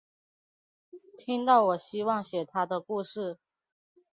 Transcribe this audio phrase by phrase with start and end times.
[1.15, 3.37] 听到我希望写她的故事